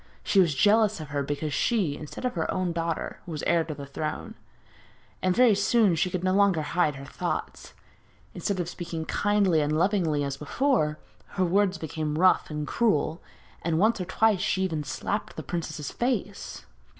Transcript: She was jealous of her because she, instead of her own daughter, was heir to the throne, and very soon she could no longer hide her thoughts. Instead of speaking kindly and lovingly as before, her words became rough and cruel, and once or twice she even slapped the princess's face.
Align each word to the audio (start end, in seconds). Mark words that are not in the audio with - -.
She 0.23 0.39
was 0.39 0.55
jealous 0.55 0.99
of 0.99 1.09
her 1.09 1.21
because 1.21 1.53
she, 1.53 1.95
instead 1.95 2.25
of 2.25 2.33
her 2.33 2.51
own 2.51 2.71
daughter, 2.71 3.19
was 3.27 3.43
heir 3.45 3.63
to 3.65 3.75
the 3.75 3.85
throne, 3.85 4.33
and 5.21 5.35
very 5.35 5.53
soon 5.53 5.93
she 5.93 6.09
could 6.09 6.23
no 6.23 6.33
longer 6.33 6.63
hide 6.63 6.95
her 6.95 7.05
thoughts. 7.05 7.75
Instead 8.33 8.59
of 8.59 8.67
speaking 8.67 9.05
kindly 9.05 9.61
and 9.61 9.77
lovingly 9.77 10.23
as 10.23 10.37
before, 10.37 10.97
her 11.37 11.45
words 11.45 11.77
became 11.77 12.17
rough 12.17 12.49
and 12.49 12.65
cruel, 12.65 13.21
and 13.61 13.77
once 13.77 14.01
or 14.01 14.05
twice 14.05 14.41
she 14.41 14.63
even 14.63 14.83
slapped 14.83 15.35
the 15.35 15.43
princess's 15.43 15.91
face. 15.91 16.65